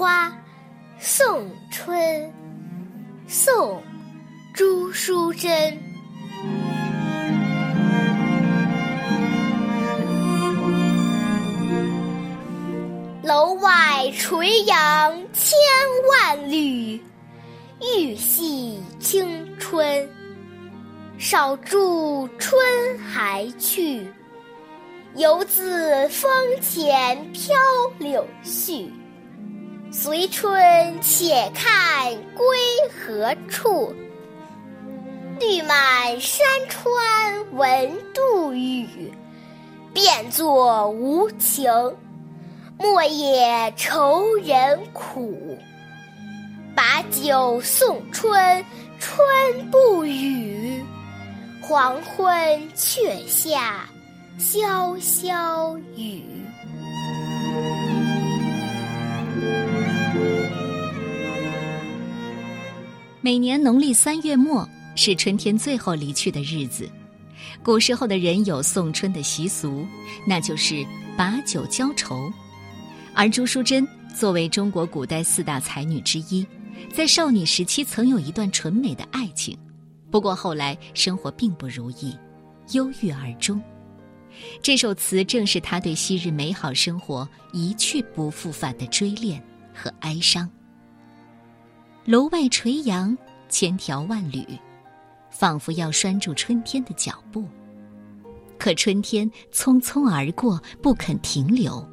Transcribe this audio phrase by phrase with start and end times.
[0.00, 0.32] 花
[0.98, 2.32] 送春，
[3.28, 3.82] 送
[4.54, 5.50] 朱淑珍。
[13.22, 15.54] 楼外垂杨千
[16.08, 16.98] 万缕，
[17.98, 20.08] 欲系青春
[21.18, 21.54] 少。
[21.56, 22.58] 住春
[23.00, 24.10] 还去，
[25.16, 26.32] 犹自风
[26.62, 27.54] 前飘
[27.98, 28.88] 柳絮。
[29.92, 32.56] 随春且看归
[32.88, 33.92] 何处？
[35.40, 39.12] 绿满山川闻杜宇，
[39.92, 41.68] 变作无情。
[42.78, 45.58] 莫也愁人苦。
[46.74, 48.64] 把酒送春，
[49.00, 50.80] 春不语。
[51.60, 53.88] 黄昏却下
[54.38, 56.22] 潇潇雨。
[63.22, 66.88] 每年农历三月末是春天最后离去的日子，
[67.62, 69.86] 古时候的人有送春的习俗，
[70.26, 70.82] 那就是
[71.18, 72.32] 把酒浇愁。
[73.14, 76.46] 而朱淑珍作为中国古代四大才女之一，
[76.94, 79.54] 在少女时期曾有一段纯美的爱情，
[80.10, 82.16] 不过后来生活并不如意，
[82.72, 83.60] 忧郁而终。
[84.62, 89.42] 这首词正是她对昔日美好生活一去不复返的追恋
[89.74, 90.48] 和哀伤。
[92.06, 93.16] 楼外垂杨
[93.50, 94.42] 千条万缕，
[95.30, 97.46] 仿佛要拴住春天的脚步。
[98.58, 101.86] 可春天匆匆而过，不肯停留，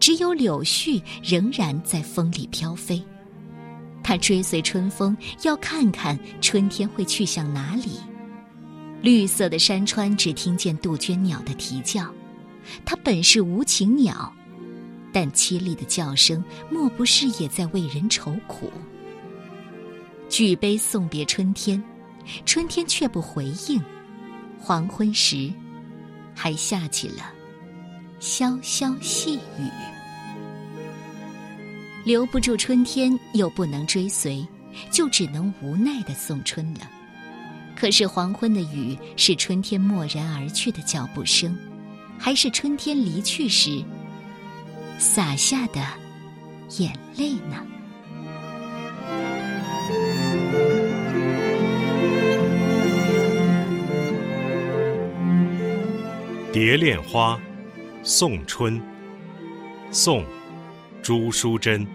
[0.00, 3.02] 只有柳絮仍然在风里飘飞。
[4.02, 7.92] 他追随春风，要看看春天会去向哪里。
[9.02, 12.10] 绿色的山川只听见杜鹃鸟的啼叫，
[12.86, 14.32] 它本是无情鸟，
[15.12, 18.70] 但凄厉的叫声，莫不是也在为人愁苦？
[20.28, 21.82] 举杯送别春天，
[22.44, 23.82] 春天却不回应。
[24.58, 25.52] 黄昏时，
[26.34, 27.32] 还下起了
[28.20, 29.70] 潇潇细雨。
[32.04, 34.46] 留不住春天，又不能追随，
[34.90, 36.80] 就只能无奈的送春了。
[37.74, 41.56] 可是黄昏的雨，是春天蓦然而去的脚步声，
[42.18, 43.84] 还是春天离去时
[44.98, 45.84] 洒下的
[46.78, 47.64] 眼泪呢？
[56.56, 57.34] 《蝶恋花·
[58.02, 58.80] 送春》
[59.90, 60.22] 宋·
[61.02, 61.86] 朱淑珍。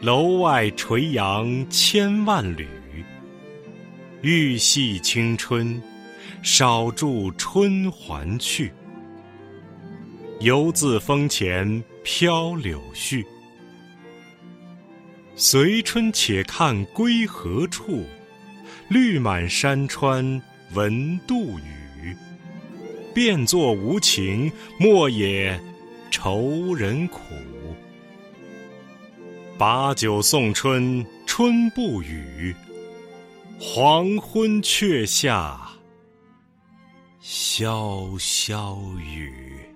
[0.00, 2.66] 楼外垂杨千万缕，
[4.22, 5.78] 玉系青春，
[6.42, 8.72] 少住春还去。
[10.40, 13.22] 犹自风前飘柳絮，
[15.36, 18.06] 随春且看归何处？
[18.88, 20.40] 绿满山川。
[20.74, 22.16] 闻杜宇，
[23.12, 25.60] 变作无情，莫也
[26.10, 27.20] 愁人苦。
[29.58, 32.54] 把酒送春，春不语。
[33.58, 35.60] 黄昏却下
[37.22, 39.69] 潇潇雨。